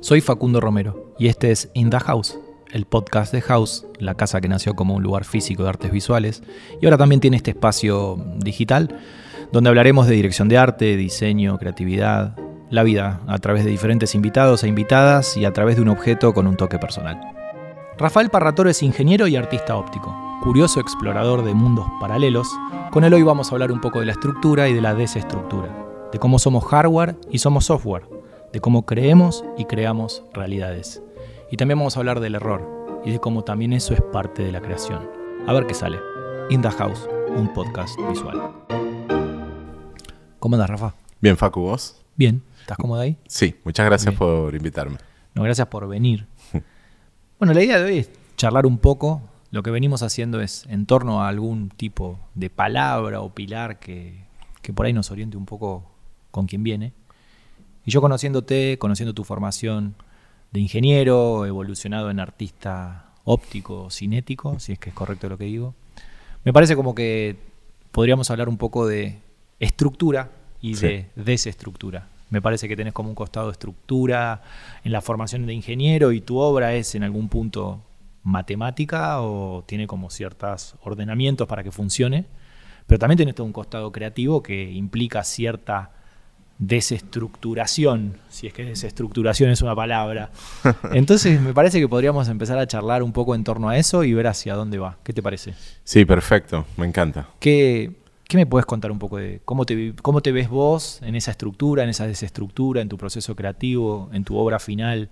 [0.00, 2.38] Soy Facundo Romero y este es In House,
[2.72, 6.42] el podcast de House, la casa que nació como un lugar físico de artes visuales
[6.80, 8.98] y ahora también tiene este espacio digital
[9.52, 12.36] donde hablaremos de dirección de arte, diseño, creatividad,
[12.70, 16.34] la vida a través de diferentes invitados e invitadas y a través de un objeto
[16.34, 17.20] con un toque personal.
[17.96, 22.48] Rafael Parratore es ingeniero y artista óptico, curioso explorador de mundos paralelos.
[22.92, 25.68] Con él hoy vamos a hablar un poco de la estructura y de la desestructura,
[26.12, 28.06] de cómo somos hardware y somos software,
[28.52, 31.02] de cómo creemos y creamos realidades.
[31.50, 34.52] Y también vamos a hablar del error y de cómo también eso es parte de
[34.52, 35.08] la creación.
[35.46, 35.98] A ver qué sale.
[36.50, 38.40] In the House, un podcast visual.
[40.38, 40.94] ¿Cómo andas, Rafa?
[41.20, 42.02] Bien, Facu, ¿vos?
[42.16, 43.16] Bien, ¿estás cómodo ahí?
[43.26, 44.18] Sí, muchas gracias Bien.
[44.18, 44.98] por invitarme.
[45.34, 46.26] No, gracias por venir.
[47.38, 49.22] Bueno, la idea de hoy es charlar un poco.
[49.52, 54.24] Lo que venimos haciendo es en torno a algún tipo de palabra o pilar que,
[54.60, 55.84] que por ahí nos oriente un poco
[56.32, 56.94] con quien viene.
[57.88, 59.94] Y yo conociéndote, conociendo tu formación
[60.52, 65.74] de ingeniero, evolucionado en artista óptico, cinético, si es que es correcto lo que digo,
[66.44, 67.36] me parece como que
[67.90, 69.20] podríamos hablar un poco de
[69.58, 70.86] estructura y Sí.
[70.86, 72.08] de desestructura.
[72.28, 74.42] Me parece que tenés como un costado de estructura
[74.84, 77.80] en la formación de ingeniero y tu obra es en algún punto
[78.22, 82.26] matemática o tiene como ciertos ordenamientos para que funcione,
[82.86, 85.92] pero también tenés todo un costado creativo que implica cierta
[86.58, 90.30] desestructuración, si es que desestructuración es una palabra.
[90.92, 94.12] Entonces me parece que podríamos empezar a charlar un poco en torno a eso y
[94.12, 94.98] ver hacia dónde va.
[95.04, 95.54] ¿Qué te parece?
[95.84, 97.28] Sí, perfecto, me encanta.
[97.38, 97.92] ¿Qué,
[98.26, 101.30] qué me puedes contar un poco de cómo te, cómo te ves vos en esa
[101.30, 105.08] estructura, en esa desestructura, en tu proceso creativo, en tu obra final?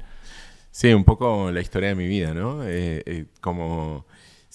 [0.73, 2.63] Sí, un poco la historia de mi vida, ¿no?
[2.65, 4.05] Eh, eh, como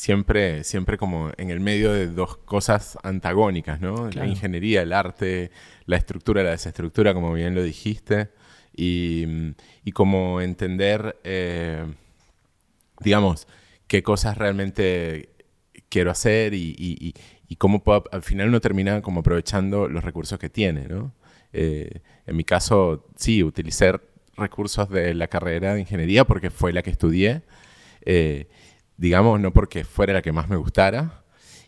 [0.02, 3.94] siempre, siempre como en el medio de dos cosas antagónicas, ¿no?
[4.10, 4.26] Claro.
[4.26, 5.52] La ingeniería, el arte,
[5.86, 8.30] la estructura, la desestructura, como bien lo dijiste,
[8.76, 9.26] y,
[9.86, 11.86] y como entender, eh,
[13.00, 13.48] digamos,
[13.86, 15.30] qué cosas realmente
[15.90, 17.14] quiero hacer y, y- y-
[17.48, 21.14] y cómo puedo, al final uno termina como aprovechando los recursos que tiene, ¿no?
[21.54, 23.94] Eh, en mi caso, sí, utilicé
[24.36, 27.44] recursos de la carrera de ingeniería porque fue la que estudié,
[28.04, 28.48] eh,
[29.02, 31.24] digamos, no porque fuera la que más me gustara,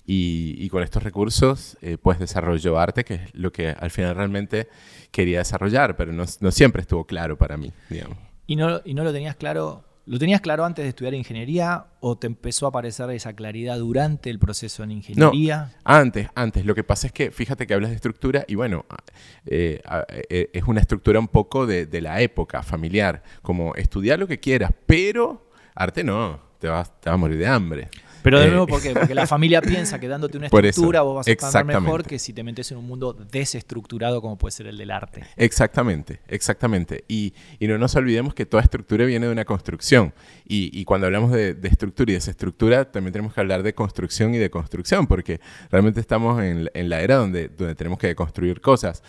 [0.05, 4.15] y, y con estos recursos, eh, pues desarrolló arte, que es lo que al final
[4.15, 4.67] realmente
[5.11, 8.17] quería desarrollar, pero no, no siempre estuvo claro para mí, digamos.
[8.45, 9.85] ¿Y no, ¿Y no lo tenías claro?
[10.05, 14.29] ¿Lo tenías claro antes de estudiar ingeniería o te empezó a aparecer esa claridad durante
[14.29, 15.71] el proceso en ingeniería?
[15.85, 16.65] Antes, antes.
[16.65, 18.85] Lo que pasa es que, fíjate que hablas de estructura y bueno,
[19.45, 23.23] eh, a- eh, es una estructura un poco de, de la época familiar.
[23.41, 27.45] Como estudiar lo que quieras, pero arte no, te vas, te vas a morir de
[27.45, 27.89] hambre.
[28.21, 28.93] Pero de Eh, nuevo, ¿por qué?
[28.93, 32.17] Porque la familia piensa que dándote una eso, estructura vos vas a estar mejor que
[32.19, 35.23] si te metes en un mundo desestructurado como puede ser el del arte.
[35.35, 37.03] Exactamente, exactamente.
[37.09, 40.13] Y, y no nos olvidemos que toda estructura viene de una construcción.
[40.47, 44.33] Y, y cuando hablamos de, de estructura y desestructura, también tenemos que hablar de construcción
[44.33, 48.61] y de construcción, porque realmente estamos en, en la era donde, donde tenemos que construir
[48.61, 49.03] cosas.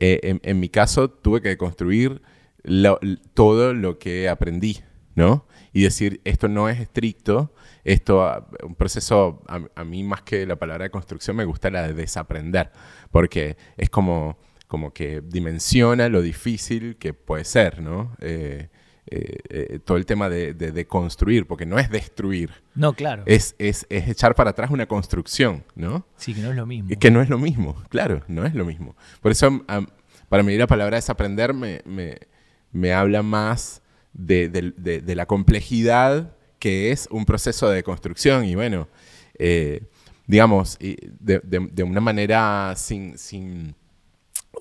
[0.00, 2.20] Eh, en, en mi caso, tuve que construir
[2.64, 2.98] lo-
[3.32, 4.80] todo lo que aprendí,
[5.14, 5.46] ¿no?
[5.76, 7.52] Y decir, esto no es estricto,
[7.84, 11.68] esto, ah, un proceso, a, a mí más que la palabra de construcción, me gusta
[11.70, 12.70] la de desaprender,
[13.10, 14.38] porque es como,
[14.68, 18.16] como que dimensiona lo difícil que puede ser, ¿no?
[18.20, 18.68] Eh,
[19.08, 23.22] eh, eh, todo el tema de, de- de construir, porque no es destruir, No, claro.
[23.26, 26.06] es, es, es echar para atrás una construcción, ¿no?
[26.16, 26.88] sí, que no es lo mismo.
[26.98, 28.96] Que no es lo mismo, claro, no es lo mismo.
[29.20, 29.62] Por eso,
[30.30, 32.16] para mí la palabra desaprender me, me,
[32.72, 33.82] me habla más
[34.16, 38.88] de, de- de- la complejidad que es un proceso de construcción y bueno,
[39.38, 39.82] eh,
[40.26, 43.74] digamos, de, de- una manera sin, sin,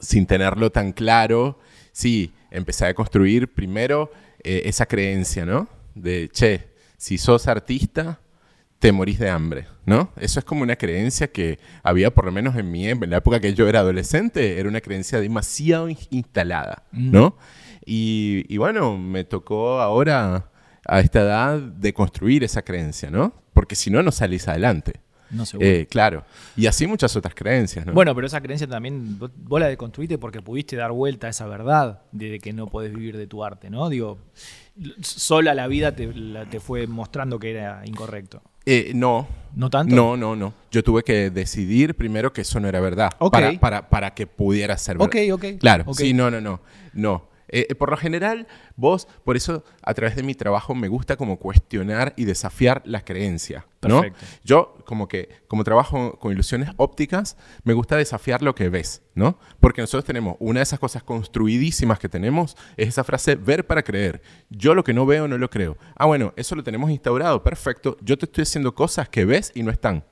[0.02, 1.58] sin tenerlo tan claro,
[1.92, 4.12] sí, empecé a construir primero
[4.44, 5.68] eh, esa creencia, ¿no?
[5.96, 6.68] De, che,
[6.98, 8.20] si sos artista,
[8.80, 10.12] te morís de hambre, ¿no?
[10.18, 13.40] Eso es como una creencia que había, por lo menos en mi en la época
[13.40, 17.12] que yo era adolescente, era una creencia demasiado in- instalada, Mm.
[17.86, 20.50] Y, y bueno, me tocó ahora,
[20.88, 23.34] a esta edad, de construir esa creencia, ¿no?
[23.54, 25.00] Porque si no, no salís adelante.
[25.32, 25.68] No seguro.
[25.68, 26.24] Eh, claro.
[26.56, 27.94] Y así muchas otras creencias, ¿no?
[27.94, 32.02] Bueno, pero esa creencia también vos la deconstruiste porque pudiste dar vuelta a esa verdad
[32.12, 33.90] de que no podés vivir de tu arte, ¿no?
[33.90, 34.20] Digo,
[35.02, 38.42] sola la vida te, la- te fue mostrando que era incorrecto.
[38.68, 39.96] Eh, no, ¿No tanto?
[39.96, 40.54] No, no, no.
[40.72, 43.12] Yo tuve que decidir primero que eso no era verdad.
[43.20, 43.32] Ok.
[43.32, 45.08] Para, para, para que pudiera ser verdad.
[45.30, 45.60] Ok, ok.
[45.60, 46.60] Claro, sí, no, no, no.
[46.94, 47.28] No.
[47.48, 51.16] Eh, eh, por lo general, vos, por eso a través de mi trabajo me gusta
[51.16, 54.02] como cuestionar y desafiar las creencias, ¿no?
[54.44, 59.38] Yo como que, como trabajo con ilusiones ópticas, me gusta desafiar lo que ves, ¿no?
[59.60, 63.84] Porque nosotros tenemos, una de esas cosas construidísimas que tenemos es esa frase, ver para
[63.84, 64.22] creer.
[64.50, 65.78] Yo lo que no veo, no lo creo.
[65.96, 67.98] Ah, bueno, eso lo tenemos instaurado, perfecto.
[68.02, 70.04] Yo te estoy haciendo cosas que ves y no están.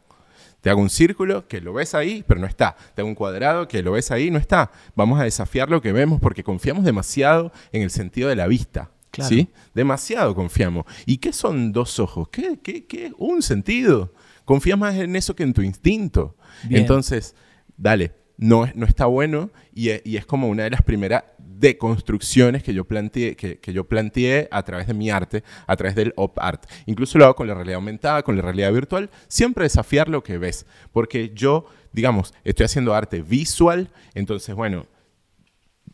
[0.63, 2.77] Te hago un círculo que lo ves ahí, pero no está.
[2.95, 4.71] Te hago un cuadrado que lo ves ahí, no está.
[4.95, 8.89] Vamos a desafiar lo que vemos porque confiamos demasiado en el sentido de la vista.
[9.11, 9.49] ¿sí?
[9.73, 10.85] Demasiado confiamos.
[11.05, 12.29] ¿Y qué son dos ojos?
[12.29, 13.11] ¿Qué, qué, qué?
[13.17, 14.13] Un sentido.
[14.45, 16.37] Confías más en eso que en tu instinto.
[16.69, 17.35] Entonces,
[17.75, 21.23] dale, no, está bueno y, y es como una de las primeras
[21.63, 25.95] de construcciones que yo, planteé, que, yo planteé a través de mi arte, a través
[25.95, 26.65] del op art.
[26.87, 30.37] Incluso lo hago con la realidad aumentada, con la realidad virtual, siempre desafiar lo que
[30.37, 34.87] ves, porque yo, digamos, estoy haciendo arte visual, entonces, bueno,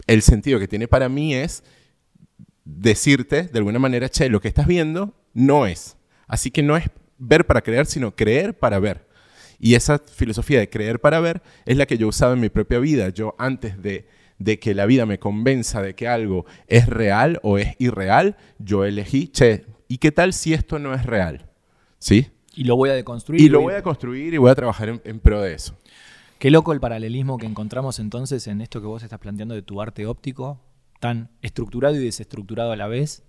[0.07, 1.63] el sentido que tiene para mí es
[2.65, 5.97] decirte de alguna manera, che, lo que estás viendo no es.
[6.27, 6.85] Así que no es
[7.19, 9.07] ver para creer, sino creer para ver.
[9.59, 12.79] Y esa filosofía de creer para ver es la que yo usado en mi propia
[12.79, 13.09] vida.
[13.09, 14.07] Yo antes de
[14.39, 18.85] de que la vida me convenza de que algo es real o es irreal, yo
[18.85, 21.49] elegí, che, ¿y qué tal si esto no es real?
[21.99, 22.27] ¿Sí?
[22.55, 23.41] Y lo voy a deconstruir.
[23.41, 25.77] Y lo voy a construir y voy a trabajar en, pro de eso.
[26.39, 29.81] Qué loco el paralelismo que encontramos entonces en esto que vos estás planteando de tu
[29.81, 30.61] arte óptico,
[30.99, 33.23] tan estructurado y desestructurado a la vez,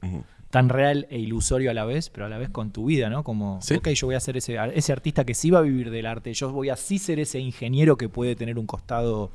[0.50, 3.22] tan real e ilusorio a la vez, pero a la vez con tu vida, ¿no?
[3.22, 6.06] Como, ok, yo voy a ser ese, ese artista que sí va a vivir del
[6.06, 9.30] arte, yo voy a sí ser ese ingeniero que puede tener un costado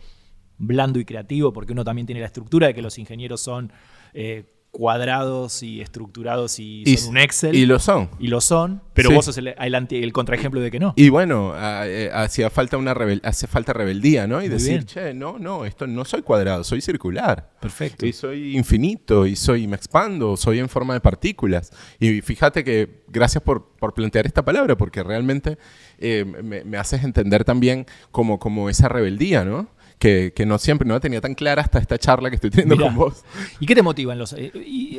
[0.58, 3.72] blando y creativo, porque uno también tiene la estructura de que los ingenieros son
[4.14, 7.56] eh, cuadrados y estructurados y, son un Excel.
[7.56, 8.10] Y lo son.
[8.20, 10.94] Y lo son, pero vos sos el, el, contraejemplo de que no.
[10.98, 12.94] Y bueno, eh, hacía falta una
[13.24, 14.42] hace falta rebeldía, ¿no?
[14.42, 17.52] Y decir, che, no, no, esto no soy cuadrado, soy circular.
[17.62, 18.06] Perfecto.
[18.06, 21.72] Y soy infinito, y soy, me expando, soy en forma de partículas.
[21.98, 25.58] Y fíjate que, gracias por, por plantear esta palabra, porque realmente
[26.00, 29.70] eh, me, me, haces entender también como, como esa rebeldía, ¿no?
[30.00, 33.24] Que, no siempre no tenía tan clara hasta esta charla que estoy teniendo con vos.
[33.60, 34.52] ¿Y qué te motiva en los eh,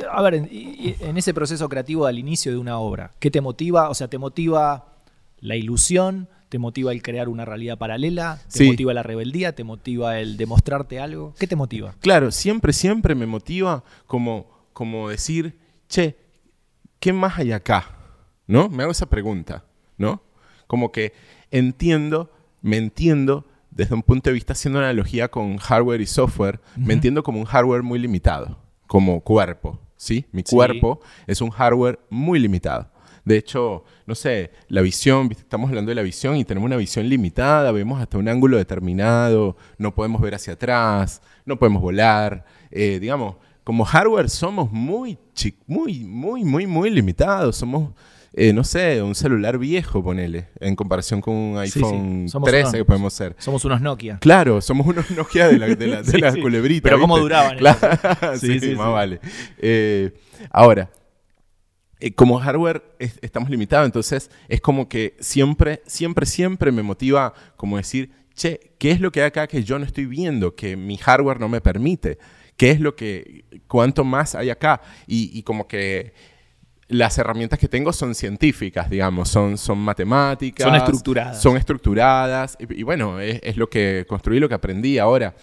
[0.09, 3.11] a ver, en, ese proceso creativo al inicio de una obra?
[3.19, 3.89] ¿Qué te motiva?
[3.89, 4.93] O sea, ¿te motiva
[5.39, 6.27] la ilusión?
[6.49, 8.41] ¿Te motiva el crear una realidad paralela?
[8.51, 9.53] ¿Te motiva la rebeldía?
[9.53, 11.33] ¿Te motiva el demostrarte algo?
[11.37, 11.95] ¿Qué te motiva?
[11.99, 15.57] Claro, siempre, siempre me motiva como, como decir,
[15.89, 16.15] che,
[16.99, 17.97] ¿qué más hay acá?
[18.47, 18.69] ¿No?
[18.69, 19.65] Me hago esa pregunta,
[19.97, 20.21] ¿no?
[20.67, 21.13] Como que
[21.51, 23.45] entiendo, me entiendo
[23.77, 27.39] desde un punto de vista, haciendo una analogía con hardware y software, me entiendo como
[27.39, 28.57] un hardware muy limitado,
[28.87, 30.25] como cuerpo, ¿sí?
[30.31, 32.89] Mi cuerpo es un hardware muy limitado.
[33.23, 37.07] De hecho, no sé, la visión, estamos hablando de la visión y tenemos una visión
[37.07, 42.45] limitada, vemos hasta un ángulo determinado, no podemos ver hacia atrás, no podemos volar.
[42.71, 45.19] Eh, digamos, como hardware somos muy,
[45.67, 47.57] muy, muy, muy, muy limitados.
[47.57, 47.91] Somos
[48.39, 53.11] eh, no sé, un celular viejo, ponele, en comparación con un iPhone 13 que podemos
[53.11, 53.35] ser.
[53.39, 54.19] Somos unos Nokia.
[54.19, 56.83] Claro, somos unos Nokia de la, de la, culebrita.
[56.83, 57.57] Pero ¿cómo duraban?
[58.39, 59.19] sí, sí, más vale.
[59.57, 60.13] Eh,
[60.51, 60.91] ahora,
[61.99, 67.77] eh, como hardware estamos limitados, entonces es como que siempre, siempre, siempre me motiva como
[67.77, 70.97] decir, che, ¿qué es lo que hay acá que yo no estoy viendo, que mi
[70.97, 72.19] hardware no me permite?
[72.55, 74.79] ¿Qué es lo que, cuánto más hay acá?
[75.07, 76.13] y como que
[76.89, 80.65] las herramientas que tengo son científicas, digamos, son, son matemáticas.
[80.65, 81.41] Son estructuradas.
[81.41, 82.57] Son estructuradas.
[82.59, 85.33] Y, bueno, es, es, lo que construí, lo que aprendí ahora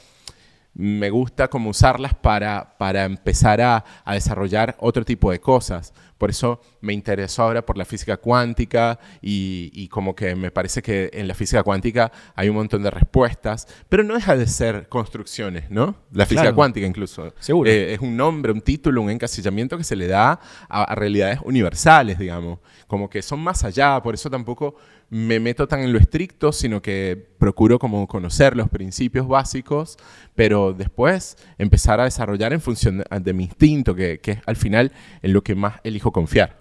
[0.75, 5.95] me gusta como usarlas para, para empezar a, desarrollar otro tipo de cosas.
[6.25, 11.11] Por eso me interesó ahora por la física cuántica y, como que me parece que
[11.13, 15.71] en la física cuántica hay un montón de respuestas, pero no deja de ser construcciones,
[15.71, 15.97] ¿no?
[16.13, 17.35] La física cuántica incluso.
[17.39, 17.69] Seguro.
[17.69, 22.19] Eh, es un nombre, un título, un encasillamiento que se le da a realidades universales,
[22.19, 22.59] digamos.
[22.87, 24.77] Como que son más allá, por eso tampoco
[25.11, 29.97] me meto tan en lo estricto, sino que procuro como conocer los principios básicos,
[30.35, 34.93] pero después empezar a desarrollar en función de, mi instinto, que, es al final
[35.23, 36.59] en lo que más elijo confiar.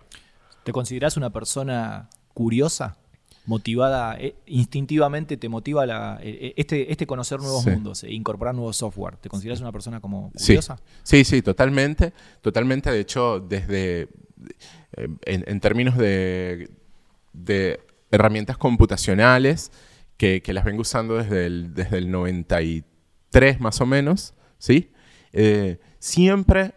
[0.63, 2.97] ¿Te consideras una persona curiosa?
[3.45, 8.55] motivada, eh, instintivamente te motiva la, eh, eh, este, este conocer nuevos mundos, e incorporar
[8.55, 9.17] nuevos software.
[9.17, 10.79] ¿Te consideras una persona como curiosa?
[11.03, 12.13] Sí, sí, totalmente.
[12.41, 14.07] Totalmente, de hecho, desde
[15.25, 16.69] en, términos de,
[17.33, 17.81] de
[18.13, 19.71] herramientas computacionales
[20.17, 24.91] que, las vengo usando desde el, desde el 93 más o menos, ¿sí?
[25.33, 26.73] Eh, siempre,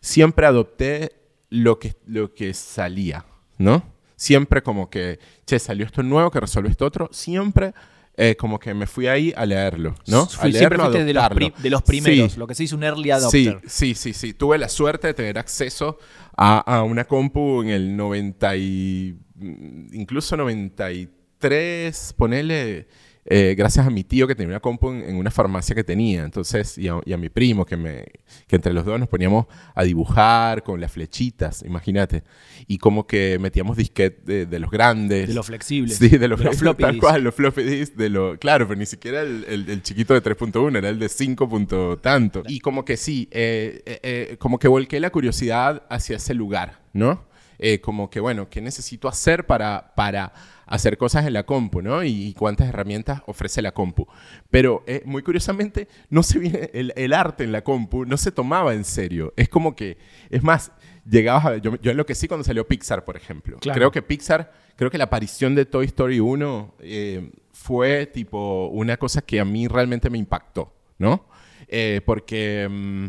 [0.00, 1.12] siempre adopté
[1.50, 3.24] lo que, lo que salía,
[3.58, 3.82] ¿no?
[4.16, 7.74] Siempre como que, che, salió esto nuevo que resuelve esto otro, siempre
[8.16, 10.26] eh, como que me fui ahí a leerlo, ¿no?
[10.26, 12.74] Fui- a siempre leerlo, fuiste de los, de los primeros, Sí, lo que se dice
[12.76, 13.60] un early Sí, adopter.
[13.66, 14.34] sí, sí, sí.
[14.34, 15.98] Tuve la suerte de tener acceso
[16.36, 19.18] a, a una compu en el 90 y...
[19.34, 22.86] mm, incluso 93, ponele...
[23.26, 26.24] eh, gracias a mi tío que tenía una compu en, en una farmacia que tenía,
[26.24, 28.04] entonces, y a, y a mi primo que, me,
[28.46, 32.22] que entre los dos nos poníamos a dibujar con las flechitas, imagínate,
[32.66, 35.28] y como que metíamos disquete de, de los grandes.
[35.28, 35.96] De los flexibles.
[35.96, 38.78] Sí, de los, De los floppy tal cual, los floppy disk, de lo, claro, pero
[38.78, 41.48] ni siquiera el, el- el chiquito de 3.1, era el de 5.
[41.48, 42.42] punto tanto.
[42.46, 46.82] Y como que sí, eh, eh, eh, como que volqué la curiosidad hacia ese lugar,
[46.92, 47.24] ¿no?
[47.58, 50.32] Eh, como que, bueno, ¿qué necesito hacer para, para
[50.66, 52.02] hacer cosas en la compu, ¿no?
[52.02, 54.06] Y, y cuántas herramientas ofrece la compu.
[54.50, 58.32] Pero eh, muy curiosamente, no se viene, el, el arte en la compu no se
[58.32, 59.32] tomaba en serio.
[59.36, 59.98] Es como que,
[60.30, 60.72] es más,
[61.08, 63.58] llegabas a, yo, yo enloquecí cuando salió Pixar, por ejemplo.
[63.58, 63.76] Claro.
[63.76, 68.96] Creo que Pixar, creo que la aparición de Toy Story 1 eh, fue tipo una
[68.96, 71.26] cosa que a mí realmente me impactó, ¿no?
[71.68, 73.06] Eh, porque, mm,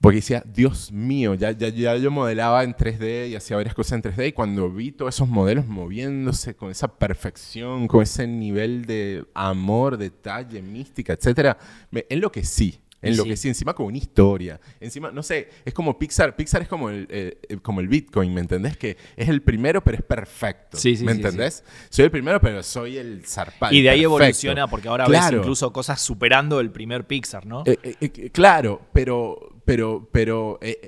[0.00, 3.92] porque decía, Dios mío, ya, ya, ya yo modelaba en 3D y hacía varias cosas
[3.92, 8.86] en 3D y cuando vi todos esos modelos moviéndose con esa perfección, con ese nivel
[8.86, 11.58] de amor, detalle, mística, etcétera,
[11.90, 12.80] me enloquecí.
[13.02, 13.30] En lo Sí.
[13.30, 14.60] que sí, encima con una historia.
[14.78, 16.36] Encima, no sé, es como Pixar.
[16.36, 18.76] Pixar es como el, eh, eh, como el Bitcoin, ¿me entendés?
[18.76, 20.76] Que es el primero, pero es perfecto.
[20.76, 21.64] Sí, sí, ¿Me entendés?
[21.88, 23.74] Soy el primero, pero soy el zarpado.
[23.74, 24.16] Y de ahí perfecto.
[24.22, 25.38] evoluciona, porque ahora ves Claro.
[25.38, 27.62] incluso cosas superando el primer Pixar, ¿no?
[27.66, 30.78] Eh, claro, pero, pero, pero es-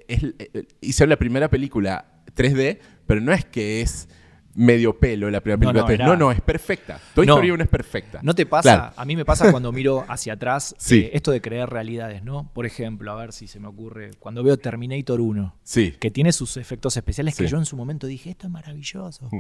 [0.81, 4.09] hicieron la primera película 3D, pero no es que es
[4.54, 5.94] medio pelo la primera No, película no, 3D.
[5.94, 7.00] era- No, no, es perfecta.
[7.14, 7.35] Toy No.
[7.35, 8.21] Story 1 es perfecta.
[8.23, 8.62] ¿No te pasa?
[8.76, 8.92] Claro.
[8.97, 11.00] A mí me pasa cuando miro hacia atrás Sí.
[11.00, 12.50] eh, esto de creer realidades, ¿no?
[12.52, 15.92] Por ejemplo, a ver si se me ocurre, cuando veo Terminator 1, Sí.
[15.99, 17.50] que tiene sus efectos especiales que Sí.
[17.50, 19.30] yo en su momento dije, esto es maravilloso.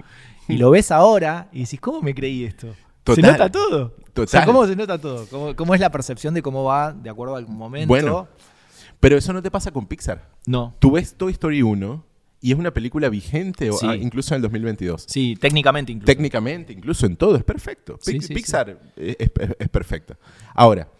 [0.48, 2.68] Y lo ves ahora y decís, ¿cómo me creí esto?
[3.04, 3.24] Total.
[3.24, 3.84] Se nota todo.
[3.86, 4.44] O sea, Total.
[4.46, 5.26] ¿cómo se nota todo?
[5.28, 7.88] ¿Cómo, cómo es la percepción de cómo va de acuerdo al momento?
[7.88, 8.28] Bueno.
[9.00, 10.28] Pero eso no te pasa con Pixar.
[10.46, 10.74] no.
[10.78, 12.04] Tú ves Toy Story 1
[12.42, 13.86] y es una película vigente o, Sí.
[13.88, 15.04] ah, incluso en el 2022.
[15.08, 16.06] Sí, técnicamente incluso.
[16.12, 17.98] Técnicamente, incluso en todo, es perfecto.
[18.02, 20.18] Sí, Pi- sí, Pixar Es, es- es perfecta.
[20.54, 20.90] Ahora,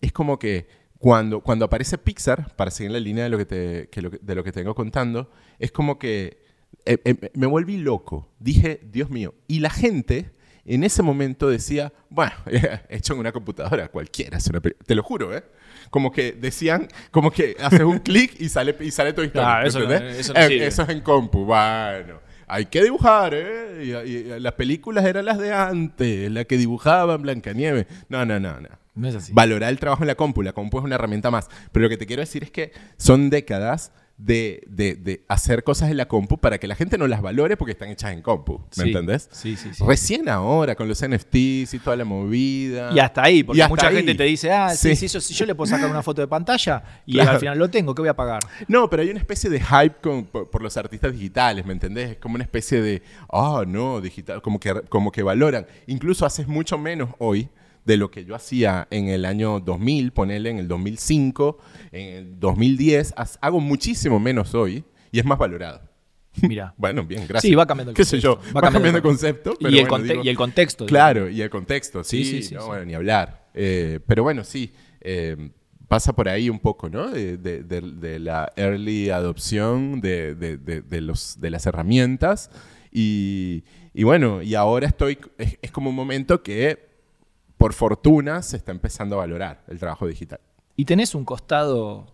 [0.00, 3.88] es como que cuando, cuando aparece Pixar, para seguir la línea de lo que te,
[3.90, 6.38] que lo que- de lo que tengo contando, es como que
[6.86, 8.28] eh, eh, me volví loco.
[8.38, 9.34] Dije, Dios mío.
[9.48, 10.30] Y la gente
[10.64, 12.32] en ese momento decía, bueno,
[12.88, 14.76] hecho en una computadora, cualquiera hace una peli-".
[14.86, 15.42] Te lo juro, ¿eh?
[15.90, 19.48] Como que decían, como que haces un clic y sale, y sale tu historia.
[19.62, 22.20] Claro, eso no- eso no Eh, eso es en compu, bueno.
[22.46, 23.84] Hay que dibujar, ¿eh?
[23.84, 27.86] Y, y las películas eran las de antes, las que dibujaban Blancanieves.
[28.08, 28.68] No, no, no, no.
[28.96, 29.32] No es así.
[29.32, 30.42] Valorar el trabajo en la compu.
[30.42, 31.48] La compu es una herramienta más.
[31.70, 35.90] Pero lo que te quiero decir es que son décadas de, de- de hacer cosas
[35.90, 38.58] en la compu para que la gente no las valore porque están hechas en compu.
[38.76, 38.88] ¿Me Sí.
[38.90, 39.28] entendés?
[39.32, 39.82] Sí, sí, sí.
[39.86, 42.90] Recién ahora, con los NFTs y toda la movida.
[42.94, 43.96] Y hasta ahí, porque hasta mucha ahí.
[43.96, 44.96] gente te dice, ah, sí, Sí.
[44.96, 47.30] sí, eso- si yo le puedo sacar una foto de pantalla y Claro.
[47.30, 48.40] al final lo tengo, ¿qué voy a pagar?
[48.68, 52.10] No, pero hay una especie de hype con- por, por los artistas digitales, ¿me entendés?
[52.10, 55.66] Es como una especie de, ah, no, digital, como que, como que valoran.
[55.86, 57.48] Incluso haces mucho menos hoy
[57.84, 61.58] de lo que yo hacía en el año 2000, ponele en el 2005,
[61.92, 63.14] en el 2010.
[63.16, 65.82] Haz- hago muchísimo menos hoy y es más valorado.
[66.42, 66.74] Mira.
[66.78, 67.48] Bueno, bien, gracias.
[67.50, 68.36] Sí, va cambiando el ¿Qué sé yo?
[68.36, 68.54] concepto.
[68.60, 69.54] Va, cambiando el concepto.
[69.58, 70.86] pero y, el bueno, conte- digo- y el contexto.
[70.86, 72.66] Claro, y el contexto, sí, Sí, sí, no, sí.
[72.68, 73.48] bueno, ni hablar.
[73.54, 75.50] Eh, pero bueno, sí, eh,
[75.88, 77.10] pasa por ahí un poco, ¿no?
[77.10, 80.00] De, de- de- de la early adopción
[81.00, 82.50] los, de las herramientas.
[82.92, 86.89] Y, y bueno, y ahora estoy, es, es como un momento que,
[87.60, 90.40] por fortuna, se está empezando a valorar el trabajo digital.
[90.76, 92.06] Y tenés un costado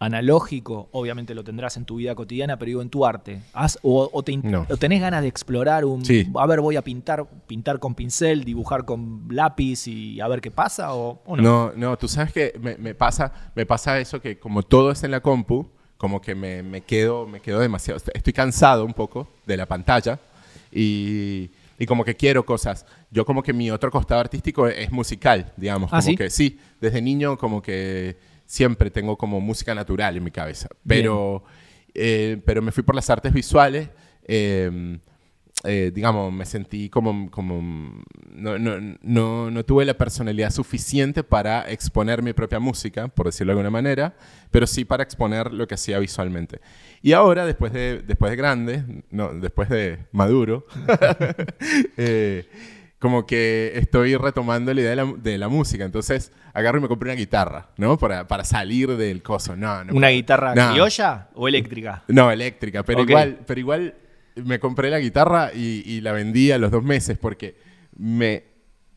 [0.00, 3.40] analógico, obviamente lo tendrás en tu vida cotidiana, pero digo en tu arte.
[3.52, 4.66] Has- o, o te No.
[4.68, 6.04] o tenés ganas de explorar un.
[6.04, 6.26] Sí.
[6.34, 10.50] A ver, voy a pintar, pintar con pincel, dibujar con lápiz y a ver qué
[10.50, 11.42] pasa, o, o no.
[11.42, 15.04] No, no, tú sabes que me, me pasa, me pasa eso que como todo es
[15.04, 15.68] en la compu,
[15.98, 20.18] como que me, me quedo, me quedo demasiado, estoy cansado un poco de la pantalla
[20.72, 21.48] y,
[21.82, 22.86] y como que quiero cosas.
[23.10, 26.16] Yo como que mi otro costado artístico es musical, digamos, ¿Ah, como sí?
[26.16, 31.42] que sí, desde niño como que siempre tengo como música natural en mi cabeza, pero,
[31.92, 33.88] eh, pero me fui por las artes visuales.
[34.28, 34.96] eh,
[35.64, 41.70] eh, digamos, me sentí como, como no, no, no, no tuve la personalidad suficiente para
[41.70, 44.14] exponer mi propia música, por decirlo de alguna manera,
[44.50, 46.60] pero sí para exponer lo que hacía visualmente.
[47.00, 50.66] Y ahora, después de, después de grande, no, después de maduro,
[51.96, 52.48] eh,
[52.98, 55.84] como que estoy retomando la idea de la, de la música.
[55.84, 57.98] Entonces, agarro y me compro una guitarra, ¿no?
[57.98, 59.56] Para, para salir del coso.
[59.56, 62.04] No, no ¿Una guitarra criolla o eléctrica?
[62.06, 63.10] No, eléctrica, pero Ok.
[63.10, 63.94] igual, pero igual
[64.36, 67.56] me compré la guitarra y, y la vendí a los dos meses porque
[67.96, 68.44] me,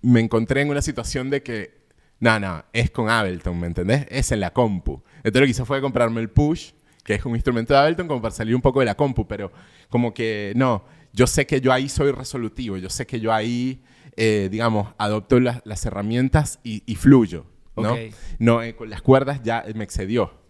[0.01, 1.86] me encontré en una situación de que,
[2.20, 4.06] no, no, es con Ableton, ¿me entendés?
[4.10, 5.04] Es en la compu.
[5.18, 6.72] Entonces lo que hice fue comprarme el Push,
[7.04, 9.51] que es un instrumento de Ableton, como para salir un poco de la compu, pero
[9.89, 13.82] como que, no, yo sé que yo ahí soy resolutivo, yo sé que yo ahí,
[14.15, 17.96] eh, digamos, adopto las herramientas y, fluyo, ¿no?
[18.39, 20.44] No, eh, con las cuerdas ya me excedió.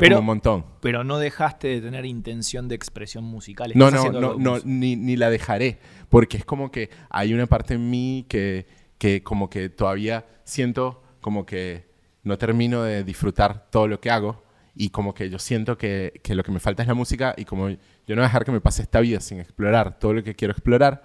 [0.00, 0.64] Fue como un montón.
[0.80, 3.72] Pero no dejaste de tener intención de expresión musical.
[3.74, 5.78] No, no, no, no ni, ni, la dejaré.
[6.08, 8.66] Porque es como que hay una parte en mí que,
[8.98, 11.86] que como que todavía siento como que
[12.22, 14.44] no termino de disfrutar todo lo que hago.
[14.76, 17.34] Y como que yo siento que, que lo que me falta es la música.
[17.36, 17.76] Y como yo
[18.08, 20.52] no voy a dejar que me pase esta vida sin explorar todo lo que quiero
[20.52, 21.02] explorar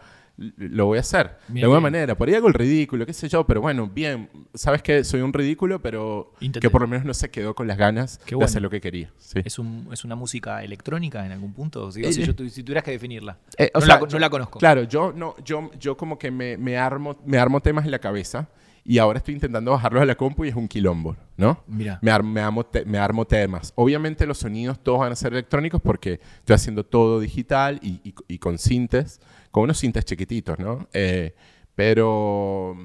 [0.58, 1.38] lo voy a hacer.
[1.48, 2.18] de alguna manera.
[2.18, 4.30] Por ahí hago el ridículo, qué sé yo, pero bueno, bien.
[4.54, 7.78] Sabes que soy un ridículo, pero que por lo menos no se quedó con las
[7.78, 9.12] ganas de hacer lo que quería.
[9.34, 11.92] ¿Es, una música electrónica en algún punto?
[11.92, 13.38] Si, si, tuvieras que definirla.
[13.58, 14.60] Eh, no, la, conozco.
[14.60, 18.00] Claro, yo, no, yo, yo como que me, me, armo, me armo temas en la
[18.00, 18.50] cabeza
[18.84, 21.64] y ahora estoy intentando bajarlos a la compu y es un quilombo, ¿no?
[21.68, 22.00] Mira.
[22.02, 23.72] Me, armo, me armo temas.
[23.76, 28.38] Obviamente los sonidos todos van a ser electrónicos porque estoy haciendo todo digital y, y,
[28.40, 30.88] con sintes, con unos sintes chiquititos, ¿no?
[30.94, 31.36] Eh,
[31.76, 32.76] pero,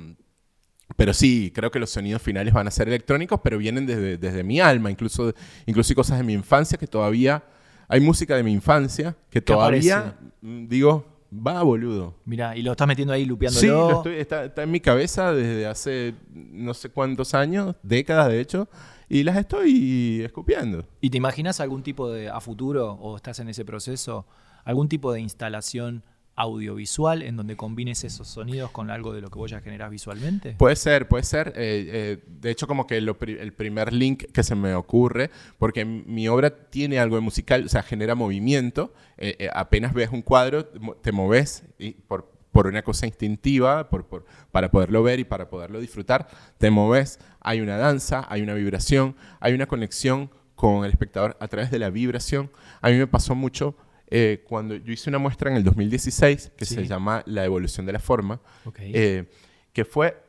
[0.96, 4.44] pero sí, creo que los sonidos finales van a ser electrónicos, pero vienen desde, desde
[4.44, 5.34] mi alma, incluso,
[5.66, 7.44] incluso hay cosas de mi infancia que todavía...
[7.86, 11.04] Hay música de mi infancia que todavía, mm, digo,
[11.34, 12.14] Va, boludo.
[12.24, 14.02] Mira, y lo estás metiendo ahí lupeándolo.
[14.04, 18.68] Sí, está, en mi cabeza desde hace no sé cuántos años, décadas de hecho,
[19.08, 20.86] y las estoy escupiendo.
[21.00, 24.26] ¿Y te imaginas algún tipo de, a futuro, o estás en ese proceso,
[24.64, 26.04] algún tipo de instalación
[26.36, 30.54] audiovisual en donde combines esos sonidos con algo de lo que vos ya generás visualmente?
[30.58, 31.48] Puede ser, puede ser.
[31.56, 36.28] Eh, eh, de hecho, como que el primer link que se me ocurre, porque mi
[36.28, 38.92] obra tiene algo de musical, o sea, genera movimiento.
[39.16, 44.24] Eh, apenas ves un cuadro, te moves y por, por una cosa instintiva, por, por,
[44.50, 47.20] para poderlo ver y para poderlo disfrutar, te moves.
[47.40, 51.78] Hay una danza, hay una vibración, hay una conexión con el espectador a través de
[51.78, 52.50] la vibración.
[52.80, 53.76] A mí me pasó mucho
[54.08, 57.92] eh, cuando yo hice una muestra en el 2016 que se llama La evolución de
[57.92, 58.40] la forma,
[58.78, 59.24] eh,
[59.72, 60.22] que fue,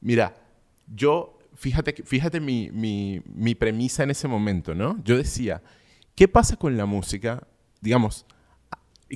[0.00, 0.34] mira,
[0.86, 5.02] yo, fíjate, fíjate mi, mi, mi, premisa en ese momento, ¿no?
[5.04, 5.62] Yo decía,
[6.14, 7.46] ¿qué pasa con la música,
[7.80, 8.26] digamos,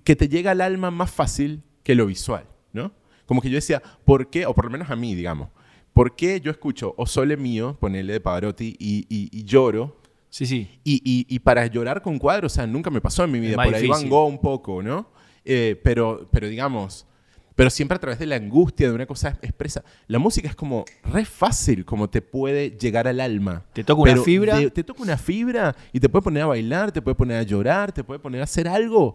[0.04, 2.92] que te llega al alma más fácil que lo visual, ¿no?
[3.26, 5.48] Como que yo decía, ¿por qué, o por lo menos a mí, digamos,
[5.94, 10.03] ¿por qué yo escucho O Sole Mío, ponerle de Pavarotti, y, y lloro
[10.34, 10.68] Sí, sí.
[10.82, 13.54] Y, y, y, para llorar con cuadros, o sea, nunca me pasó en mi vida.
[13.54, 15.08] Por ahí Van Gogh un poco, ¿no?
[15.44, 17.06] Eh, pero, pero digamos,
[17.54, 19.84] pero siempre a través de la angustia de una cosa expresa.
[20.08, 23.64] La música es como re fácil, como te puede llegar al alma.
[23.72, 24.58] Te toca una fibra.
[24.70, 27.92] te toca una fibra y te puede poner a bailar, te puede poner a llorar,
[27.92, 29.14] te puede poner a hacer algo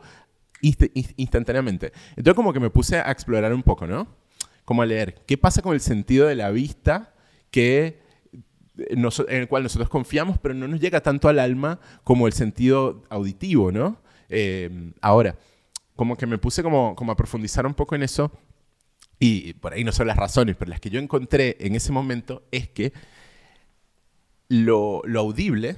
[0.62, 1.92] instantáneamente.
[2.12, 4.08] Entonces como que me puse a explorar un poco, ¿no?
[4.64, 7.14] Como a leer, ¿qué pasa con el sentido de la vista
[7.52, 8.08] que
[8.88, 13.04] en el cual nosotros confiamos, pero no nos llega tanto al alma como el sentido
[13.10, 13.98] auditivo, ¿no?
[14.30, 15.36] Eh, ahora,
[15.96, 18.32] como que me puse como, como a profundizar un poco en eso,
[19.20, 22.44] y por ahí no son las razones, pero las que yo encontré en ese momento
[22.52, 22.94] es que
[24.48, 25.76] lo, audible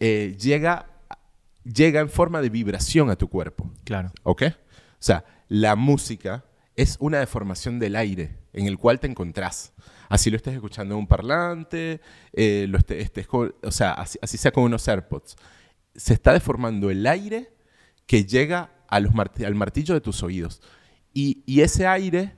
[0.00, 0.86] eh, llega,
[1.62, 3.70] llega en forma de vibración a tu cuerpo.
[3.84, 4.12] Claro.
[4.22, 4.42] ¿Ok?
[4.44, 4.52] O
[4.98, 9.74] sea, la música es una deformación del aire en el cual te encontrás.
[10.08, 12.00] Así lo estés escuchando en un parlante,
[12.32, 15.36] eh, lo estés, o sea, así, sea con unos AirPods.
[15.94, 17.52] Se está deformando el aire
[18.06, 19.12] que llega al
[19.54, 20.60] martillo de tus oídos.
[21.12, 22.34] Y, ese aire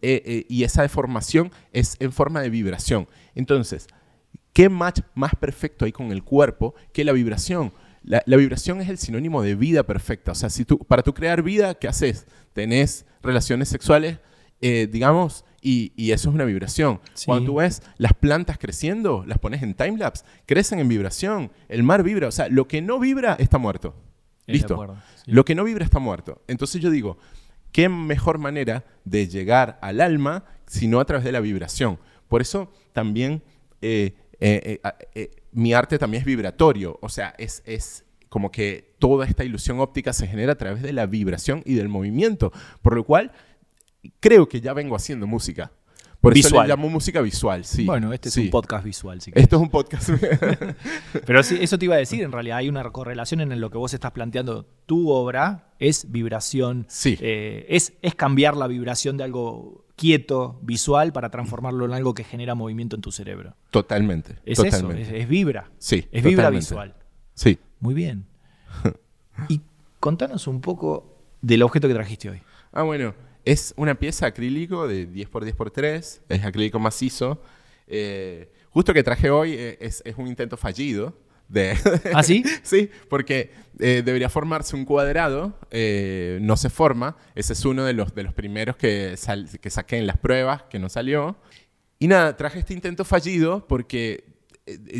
[0.00, 3.06] eh, eh, y esa deformación es en forma de vibración.
[3.34, 3.86] Entonces,
[4.52, 7.72] ¿qué match más perfecto hay con el cuerpo que la vibración?
[8.02, 10.32] La, vibración es el sinónimo de vida perfecta.
[10.32, 12.26] O sea, si tú, para tú crear vida, ¿qué haces?
[12.52, 14.18] Tenés relaciones sexuales,
[14.64, 17.00] digamos, y, eso es una vibración.
[17.24, 21.50] Cuando tú ves las plantas creciendo, las pones en timelapse, crecen en vibración.
[21.68, 22.28] El mar vibra.
[22.28, 23.94] O sea, lo que no vibra está muerto.
[24.46, 24.96] Listo.
[25.24, 26.42] Lo que no vibra está muerto.
[26.48, 27.16] Entonces yo digo,
[27.72, 31.98] ¿qué mejor manera de llegar al alma sino a través de la vibración?
[32.28, 33.42] Por eso también
[33.80, 34.80] eh, eh,
[35.14, 36.98] eh, mi arte también es vibratorio.
[37.00, 40.92] O sea, es, es como que toda esta ilusión óptica se genera a través de
[40.92, 42.52] la vibración y del movimiento.
[42.82, 43.32] Por lo cual
[44.20, 45.72] creo que ya vengo haciendo música.
[46.24, 47.84] Por eso le llamo música visual, sí.
[47.84, 49.30] Bueno, este es un podcast visual, sí.
[49.34, 50.08] Esto es un podcast.
[51.26, 53.76] Pero sí, eso te iba a decir, en realidad hay una correlación en lo que
[53.76, 54.66] vos estás planteando.
[54.86, 56.86] Tu obra es vibración.
[56.88, 57.18] Sí.
[57.20, 62.24] Eh, es, es cambiar la vibración de algo quieto, visual, para transformarlo en algo que
[62.24, 63.54] genera movimiento en tu cerebro.
[63.70, 64.38] Totalmente.
[64.46, 65.02] Es totalmente.
[65.02, 65.70] eso, es, vibra.
[65.78, 66.06] Sí.
[66.10, 66.94] Es vibra visual.
[67.34, 67.58] Sí.
[67.80, 68.24] Muy bien.
[69.50, 69.60] y
[70.00, 72.40] contanos un poco del objeto que trajiste hoy.
[72.72, 73.14] Ah, bueno.
[73.44, 77.40] Es una pieza acrílico de 10 x 10 x 3, es acrílico macizo.
[77.86, 81.18] Eh, justo que traje hoy eh, es, es un intento fallido.
[81.48, 81.76] De
[82.14, 82.42] ¿Ah, sí?
[82.62, 85.58] sí, porque eh, debería formarse un cuadrado,
[86.40, 87.16] no se forma.
[87.34, 89.14] Ese es uno de los, de los primeros que,
[89.60, 91.36] que saqué en las pruebas, que no salió.
[91.98, 94.24] Y nada, traje este intento fallido porque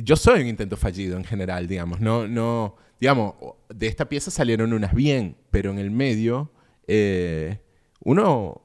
[0.03, 2.01] yo soy un intento fallido en general, digamos.
[2.01, 3.35] No, no, digamos,
[3.71, 6.53] de esta pieza salieron unas bien, pero en el medio
[8.05, 8.63] uno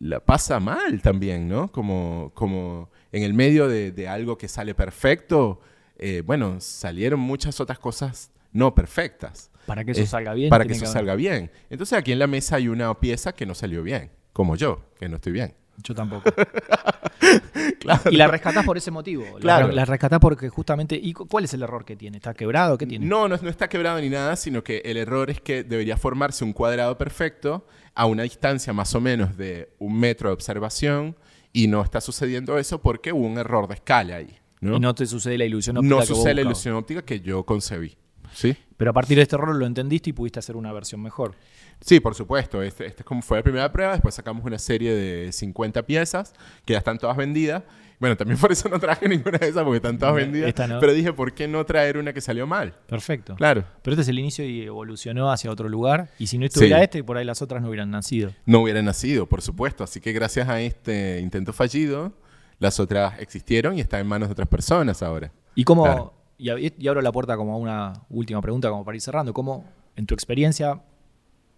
[0.00, 1.70] la pasa mal también, ¿no?
[1.72, 5.60] Como, como en el medio de, algo que sale perfecto,
[5.96, 9.50] eh, bueno, salieron muchas otras cosas no perfectas.
[9.66, 10.50] Para que eso salga bien.
[10.50, 11.50] Para que eso salga bien.
[11.70, 15.08] Entonces aquí en la mesa hay una pieza que no salió bien, como yo, que
[15.08, 15.54] no estoy bien.
[15.82, 16.30] Yo tampoco.
[18.10, 19.24] Y la rescatás por ese motivo.
[19.40, 19.68] Claro.
[19.68, 20.98] La, rescatás porque justamente.
[21.00, 22.16] ¿Y cuál es el error que tiene?
[22.18, 22.78] ¿Está quebrado?
[22.78, 23.06] ¿Qué tiene?
[23.06, 26.44] No, no, no está quebrado ni nada, sino que el error es que debería formarse
[26.44, 31.16] un cuadrado perfecto a una distancia más o menos de un metro de observación
[31.52, 34.38] y no está sucediendo eso porque hubo un error de escala ahí.
[34.60, 34.76] ¿no?
[34.76, 35.94] Y no te sucede la ilusión óptica.
[35.94, 37.96] No sucede la ilusión óptica que yo concebí.
[38.34, 38.56] ¿Sí?
[38.76, 41.34] Pero a partir de este error lo entendiste y pudiste hacer una versión mejor.
[41.80, 42.62] Sí, por supuesto.
[42.62, 43.92] Este, este es como fue la primera prueba.
[43.92, 47.62] Después sacamos una serie de 50 piezas que ya están todas vendidas.
[48.00, 50.52] Bueno, también por eso no traje ninguna de esas porque están todas vendidas.
[50.54, 52.74] Pero dije, ¿por qué no traer una que salió mal?
[52.86, 53.36] Perfecto.
[53.36, 53.64] Claro.
[53.82, 56.10] Pero este es el inicio y evolucionó hacia otro lugar.
[56.18, 58.32] Y si no estuviera este, por ahí las otras no hubieran nacido.
[58.44, 59.84] No hubieran nacido, por supuesto.
[59.84, 62.12] Así que gracias a este intento fallido,
[62.58, 65.32] las otras existieron y están en manos de otras personas ahora.
[65.54, 69.00] ¿Y cómo, y, y abro la puerta como a una última pregunta, como para ir
[69.00, 69.64] cerrando, ¿cómo,
[69.96, 70.80] en tu experiencia,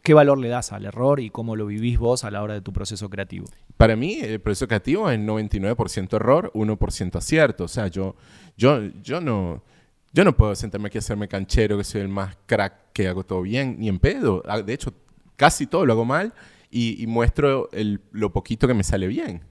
[0.07, 2.61] ¿Qué valor le das al error y cómo lo vivís vos a la hora de
[2.61, 3.47] tu proceso creativo?
[3.77, 7.65] Para mí, el proceso creativo es 99% error, 1% acierto.
[7.65, 8.15] O sea, yo,
[8.57, 9.65] yo, yo, no,
[10.13, 13.25] yo no puedo sentarme aquí a hacerme canchero, que soy el más crack, que hago
[13.25, 14.45] todo bien, ni en pedo.
[14.47, 14.95] Ah, de hecho,
[15.35, 16.33] casi todo lo hago mal
[16.71, 17.69] y, muestro
[18.13, 19.43] lo poquito que me sale bien.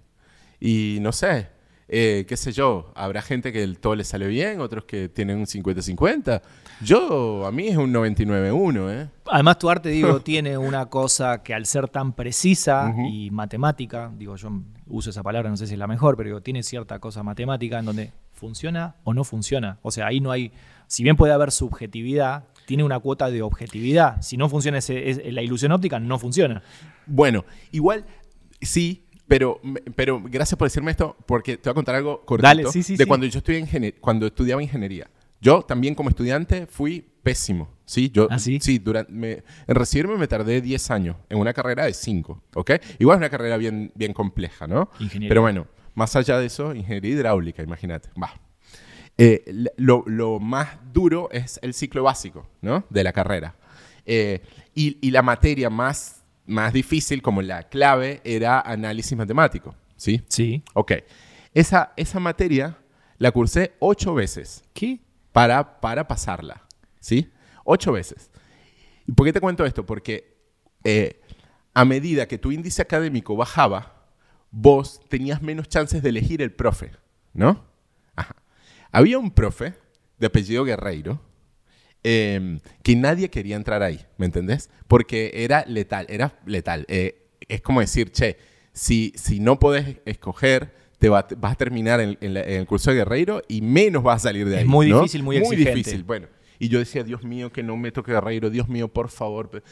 [0.62, 1.50] Y no sé,
[1.88, 5.38] eh, qué sé yo, habrá gente que el todo le sale bien, otros que tienen
[5.38, 6.42] un 50-50.
[6.82, 9.10] Yo, a mí es un 99-1, ¿eh?
[9.28, 14.36] Además, tu arte, digo, tiene una cosa que al ser tan precisa y matemática, digo,
[14.36, 14.50] yo
[14.88, 17.80] uso esa palabra, no sé si es la mejor, pero digo, tiene cierta cosa matemática
[17.80, 19.80] en donde funciona o no funciona.
[19.82, 20.52] O sea, ahí no hay,
[20.88, 24.22] si bien puede haber subjetividad, tiene una cuota de objetividad.
[24.22, 26.62] Si no funciona ese, la ilusión óptica, no funciona.
[27.06, 28.06] Bueno, igual,
[28.62, 29.60] sí, pero,
[29.96, 33.42] pero gracias por decirme esto, porque te voy a contar algo cortito de cuando yo
[34.00, 35.10] cuando estudiaba ingeniería.
[35.42, 38.10] Yo también como estudiante fui pésimo, ¿sí?
[38.10, 38.60] Yo, ¿Ah, sí?
[38.80, 42.72] durante, en recibirme me tardé 10 años en una carrera de 5, ¿ok?
[43.00, 44.90] Igual es una carrera bien, bien compleja, ¿no?
[45.00, 45.30] Ingeniería.
[45.30, 48.10] Pero bueno, más allá de eso, ingeniería hidráulica, imagínate.
[48.22, 48.34] Va.
[49.18, 52.86] Eh, lo, lo, más duro es el ciclo básico, ¿no?
[52.90, 53.56] De la carrera.
[54.06, 54.42] Eh,
[54.74, 59.76] y, y la materia más más difícil, como la clave, era análisis matemático.
[59.96, 60.22] ¿Sí?
[60.28, 60.64] Sí.
[60.74, 60.94] Ok.
[61.54, 62.78] Esa, esa materia
[63.18, 64.64] la cursé ocho veces.
[64.74, 65.00] ¿Qué?
[65.32, 66.64] Para, para pasarla.
[67.00, 67.32] ¿Sí?
[67.64, 68.30] Ocho veces.
[69.08, 69.86] ¿Y por qué te cuento esto?
[69.86, 70.36] Porque
[70.84, 71.22] eh,
[71.74, 74.08] a medida que tu índice académico bajaba,
[74.52, 76.92] vos tenías menos chances de elegir el profe.
[77.34, 77.66] ¿No?
[78.16, 78.36] Ajá.
[78.92, 79.74] Había un profe
[80.18, 81.20] de apellido Guerreiro
[82.08, 84.70] Em, que nadie quería entrar ahí, ¿me entendés?
[84.88, 86.86] Porque era letal, era letal.
[86.88, 88.38] Eh, es como decir, che,
[88.74, 93.64] si, si no podés escoger, te vas a terminar en, el curso de guerreiro y
[93.64, 94.62] menos vas a salir de ahí.
[94.62, 96.04] Es muy difícil, muy, muy difícil.
[96.04, 96.28] Bueno,
[96.60, 99.64] y yo decía, Dios mío, que no me toque guerreiro, Dios mío, por favor.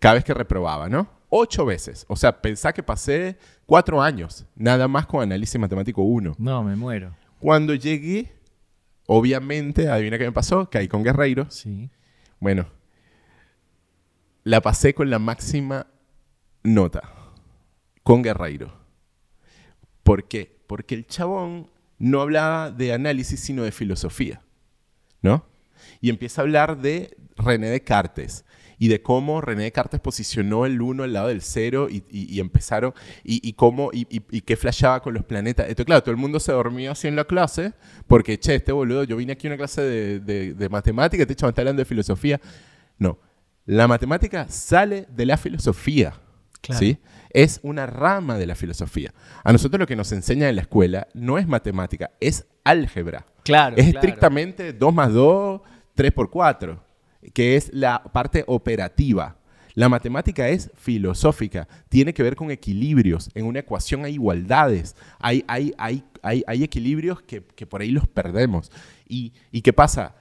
[0.00, 1.08] Cada vez que reprobaba, ¿no?
[1.28, 2.04] Ocho veces.
[2.08, 6.34] O sea, pensá que pasé cuatro años, nada más con análisis matemático 1.
[6.36, 7.14] No, me muero.
[7.38, 8.32] Cuando llegué
[9.06, 11.50] Obviamente, adivina qué me pasó, caí con Guerreiro.
[11.50, 11.90] Sí.
[12.40, 12.66] Bueno,
[14.42, 15.86] la pasé con la máxima
[16.62, 17.02] nota,
[18.02, 18.72] con Guerreiro.
[20.02, 20.58] ¿Por qué?
[20.66, 24.42] Porque el chabón no hablaba de análisis, sino de filosofía,
[25.22, 25.46] ¿no?
[26.00, 28.44] Y empieza a hablar de René Descartes,
[28.78, 33.52] y de cómo René Descartes posicionó el 1 al lado del 0 y, empezaron, y,
[33.54, 35.68] cómo, y, qué flashaba con los planetas.
[35.68, 37.72] Esto, claro, todo el mundo se dormía así en la clase,
[38.06, 41.34] porque, che, este boludo, yo vine aquí a una clase de, de, de matemática, este
[41.34, 42.40] chaval está hablando de filosofía.
[42.98, 43.18] No,
[43.64, 46.14] la matemática sale de la filosofía.
[46.70, 46.98] ¿sí?
[47.30, 49.12] Es una rama de la filosofía.
[49.44, 53.26] A nosotros lo que nos enseña en la escuela no es matemática, es álgebra.
[53.44, 53.76] Claro.
[53.76, 55.60] Es estrictamente 2 más 2,
[55.94, 56.85] 3 por 4
[57.32, 59.36] que es la parte operativa.
[59.76, 63.28] La matemática es filosófica, tiene que ver con equilibrios.
[63.34, 68.72] En una ecuación hay igualdades, hay, hay, hay, hay, equilibrios que, por ahí los perdemos.
[69.06, 70.16] ¿Y, qué pasa?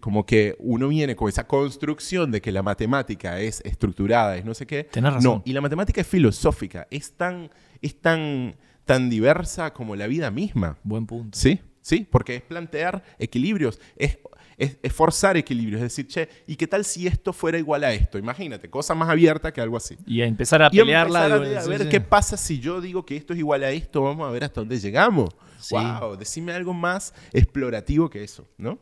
[0.00, 4.54] como que uno viene con esa construcción de que la matemática es estructurada, es no
[4.54, 4.84] sé qué.
[4.84, 5.36] Tenés razón.
[5.36, 10.30] No, y la matemática es filosófica, es tan, es tan, tan diversa como la vida
[10.30, 10.76] misma.
[10.84, 11.38] Buen punto.
[11.38, 14.18] Sí, sí, porque es plantear equilibrios, es,
[14.62, 17.92] es, es forzar equilibrios, es decir, che, ¿y qué tal si esto fuera igual a
[17.92, 18.18] esto?
[18.18, 19.96] Imagínate, cosa más abierta que algo así.
[20.06, 21.26] Y a empezar a Y pelearla.
[21.26, 21.88] empezar a, de- a ver sí.
[21.88, 24.60] qué pasa si yo digo que esto es igual a esto, vamos a ver hasta
[24.60, 25.30] dónde llegamos.
[25.60, 25.74] Sí.
[25.74, 28.78] Wow, decime algo más explorativo que eso, ¿no?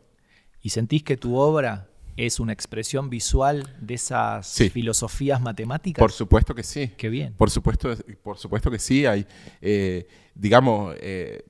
[0.63, 4.69] ¿Y sentís que tu obra es una expresión visual de esas Sí.
[4.69, 6.01] filosofías matemáticas?
[6.01, 6.91] Por supuesto que sí.
[6.99, 7.33] Qué bien.
[7.35, 9.07] Por supuesto, por supuesto que sí.
[9.07, 9.27] Hay,
[9.63, 11.43] eh, digamos, eh,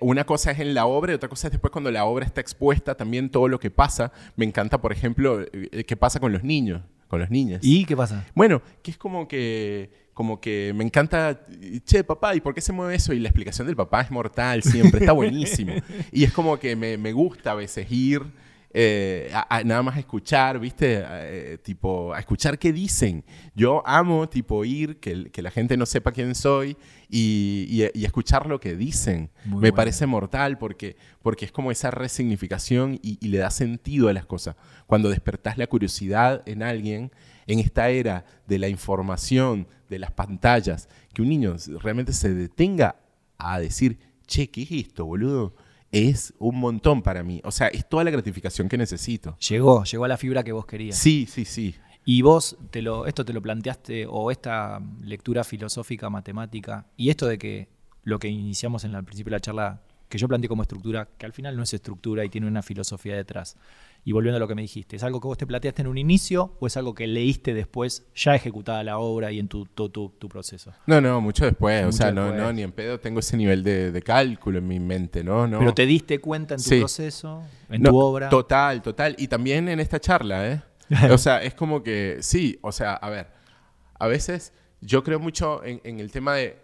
[0.00, 2.40] una cosa es en la obra y otra cosa es después cuando la obra está
[2.40, 4.12] expuesta, también todo lo que pasa.
[4.36, 7.60] Me encanta, por ejemplo, eh, qué pasa con los niños, con los niños.
[7.62, 8.26] ¿Y qué pasa?
[8.34, 11.46] Bueno, que es como que, como que me encanta,
[11.84, 13.12] che, papá, ¿y por qué se mueve eso?
[13.12, 15.72] Y la explicación del papá es mortal siempre, está buenísimo.
[16.12, 18.22] y es como que me, me gusta a veces ir,
[18.72, 21.02] eh, a- a nada más escuchar, ¿viste?
[21.06, 23.24] Eh, tipo, a escuchar qué dicen.
[23.54, 26.76] Yo amo, tipo, ir, que, que la gente no sepa quién soy
[27.08, 29.30] y, y- y escuchar lo que dicen.
[29.44, 29.74] Muy me bueno.
[29.76, 34.26] parece mortal porque, porque es como esa resignificación y, y le da sentido a las
[34.26, 34.56] cosas.
[34.86, 37.12] Cuando despertás la curiosidad en alguien,
[37.46, 42.96] en esta era de la información, de las pantallas, que un niño realmente se detenga
[43.38, 45.54] a decir, che, ¿qué es esto, boludo?
[45.92, 47.40] Es un montón para mí.
[47.44, 49.36] O sea, es toda la gratificación que necesito.
[49.38, 50.96] Llegó, llegó a la fibra que vos querías.
[50.96, 51.74] Sí, sí, sí.
[52.04, 57.26] Y vos te lo, esto te lo planteaste, o esta lectura filosófica, matemática, y esto
[57.26, 57.68] de que
[58.04, 59.82] lo que iniciamos en al principio de la charla,
[60.16, 63.14] que yo planteé como estructura, que al final no es estructura y tiene una filosofía
[63.14, 63.56] detrás.
[64.04, 65.98] Y volviendo a lo que me dijiste, ¿es algo que vos te planteaste en un
[65.98, 69.88] inicio o es algo que leíste después, ya ejecutada la obra y en tu, tu,
[69.88, 70.72] tu- tu proceso?
[70.86, 71.84] No, no, mucho después.
[71.84, 74.78] o sea, no, no, ni en pedo tengo ese nivel de, de cálculo en mi
[74.80, 75.46] mente, ¿no?
[75.48, 75.58] no.
[75.58, 76.78] Pero te diste cuenta en tu Sí.
[76.78, 78.28] proceso, en No, tu obra.
[78.28, 79.16] Total, total.
[79.18, 80.62] Y también en esta charla, ¿eh?
[81.10, 83.26] o sea, es como que, sí, o sea, a ver,
[83.98, 86.58] a veces yo creo mucho en, en el tema de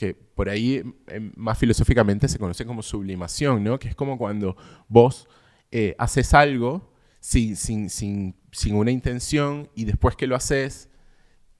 [0.00, 3.78] que por ahí em, más filosóficamente se conoce como sublimación, ¿no?
[3.78, 4.56] Que es como cuando
[4.88, 5.28] vos
[5.70, 10.88] eh, haces algo sin, sin, sin, sin una intención y después que lo haces,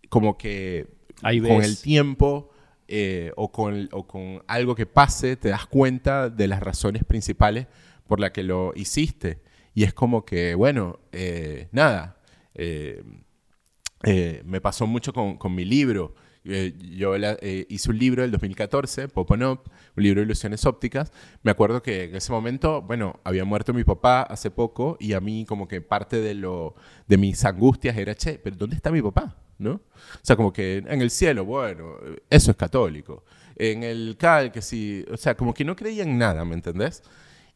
[0.09, 0.87] como que
[1.23, 1.67] Ahí con ves.
[1.69, 2.51] el tiempo
[2.89, 7.67] eh, o, con, o con algo que pase, te das cuenta de las razones principales
[8.09, 9.43] por las que lo hiciste.
[9.75, 12.17] Y es como que, bueno, eh, nada,
[12.55, 13.05] eh,
[14.05, 16.15] eh, me pasó mucho con, con mi libro.
[16.45, 21.13] Eh, yo la- eh, hice un libro del 2014, Poponop, un libro de ilusiones ópticas.
[21.43, 25.21] Me acuerdo que en ese momento, bueno, había muerto mi papá hace poco y a
[25.21, 26.75] mí como que parte de, lo,
[27.09, 29.37] de mis angustias era, che, pero ¿dónde está mi papá?
[29.59, 29.73] ¿No?
[29.73, 29.83] O
[30.23, 31.97] sea, como que en el cielo, bueno,
[32.31, 33.25] eso es católico.
[33.57, 37.03] En el CAL, que sí, o sea, como que no creía en nada, ¿me entendés?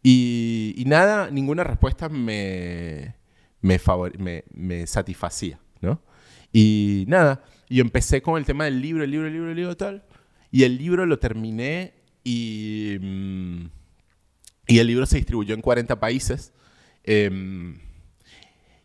[0.02, 3.14] Y, y nada, ninguna respuesta me,
[3.62, 6.02] me, favore- me, me satisfacía, ¿no?
[6.52, 7.42] Y nada,
[7.74, 10.04] y empecé con el tema del libro, el libro, el libro, el libro, tal.
[10.52, 13.64] Y el libro lo terminé y, mm,
[14.68, 16.52] y el libro se distribuyó en 40 países.
[17.02, 17.80] Em,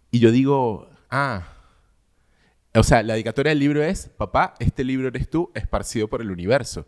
[0.09, 1.53] y yo digo, ah,
[2.73, 6.31] o sea, la dedicatoria del libro es, papá, este libro eres tú, esparcido por el
[6.31, 6.87] universo.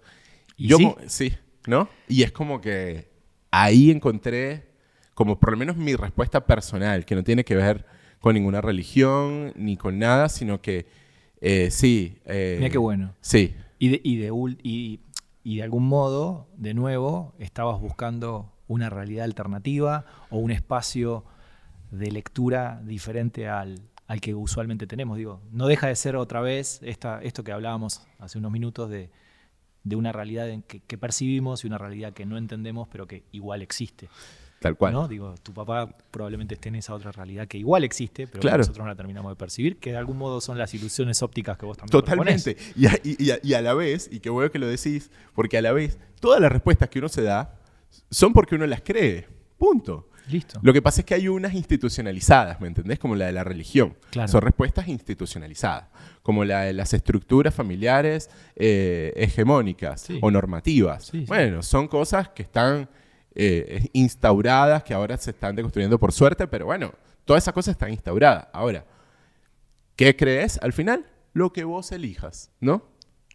[0.57, 0.95] ¿Y yo sí?
[1.05, 1.33] sí,
[1.67, 1.87] ¿no?
[2.07, 3.11] Y es como que
[3.51, 4.71] ahí encontré
[5.13, 7.85] como por lo menos mi respuesta personal, que no tiene que ver
[8.19, 10.99] con ninguna religión ni con nada, sino que
[11.41, 12.17] eh, sí.
[12.25, 13.13] eh, Mira qué bueno.
[13.21, 14.32] Sí, Y de, y, de,
[14.63, 14.99] y,
[15.43, 21.25] y de algún modo, de nuevo, estabas buscando una realidad alternativa o un espacio
[21.91, 25.17] de lectura diferente al, al que usualmente tenemos.
[25.17, 29.10] Digo, no deja de ser otra vez esta, esto que hablábamos hace unos minutos de,
[29.84, 33.23] de una realidad en que, que percibimos y una realidad que no entendemos, pero que
[33.32, 34.08] igual existe.
[34.62, 34.93] Tal cual.
[34.93, 35.08] ¿no?
[35.08, 38.78] Digo, tu papá probablemente esté en esa otra realidad que igual existe, pero que nosotros
[38.86, 41.78] no la terminamos de percibir, que de algún modo son las ilusiones ópticas que vos
[41.78, 41.91] también.
[41.91, 42.56] Totalmente.
[42.78, 45.10] Y a, y- y a- y a la vez, y qué bueno que lo decís,
[45.34, 47.56] porque a la vez, todas las respuestas que uno se da
[48.10, 49.28] son porque uno las cree.
[49.58, 50.08] Punto.
[50.30, 50.60] Listo.
[50.63, 53.00] Lo que pasa es que hay unas institucionalizadas, ¿me entendés?
[53.00, 53.97] Como la de la religión.
[54.12, 54.28] Claro.
[54.32, 55.86] Son respuestas institucionalizadas,
[56.21, 60.19] como la de las estructuras familiares eh, hegemónicas Sí.
[60.21, 61.06] o normativas.
[61.06, 61.26] Sí, sí.
[61.28, 62.88] Bueno, son cosas que están
[63.36, 66.94] eh, instauradas, que ahora se están deconstruyendo por suerte, pero bueno,
[67.26, 68.48] todas esas cosas están instauradas.
[68.54, 68.86] Ahora,
[69.96, 71.06] ¿qué crees al final?
[71.34, 72.84] Lo que vos elijas, ¿no?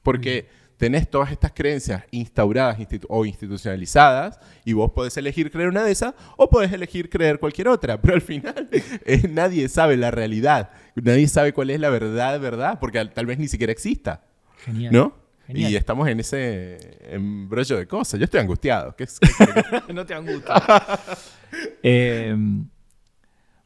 [0.03, 5.83] Porque tenés todas estas creencias instauradas institu- o institucionalizadas y vos podés elegir creer una
[5.83, 10.11] de esas o podés elegir creer cualquier otra, pero al final eh, nadie sabe la
[10.11, 14.23] realidad, nadie sabe cuál es la verdad, verdad, porque al- tal vez ni siquiera exista,
[14.65, 14.93] Genial.
[14.93, 15.26] ¿no?
[15.47, 15.71] Genial.
[15.73, 18.19] Y estamos en ese embrollo de cosas.
[18.19, 18.95] Yo estoy angustiado.
[18.97, 19.19] ¿Qué es-
[19.95, 20.55] no te angustia.
[21.83, 22.35] Eh,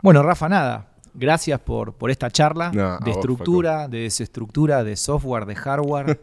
[0.03, 0.87] Bueno, Rafa, nada.
[1.15, 6.19] Gracias por, por esta charla No, de vos, estructura, de desestructura, de software, de hardware,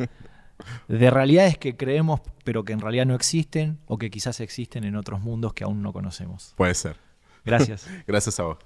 [0.87, 4.95] de realidades que creemos pero que en realidad no existen o que quizás existen en
[4.95, 6.53] otros mundos que aún no conocemos.
[6.55, 6.95] Puede ser.
[7.43, 7.85] Gracias.
[8.07, 8.57] Gracias a vos.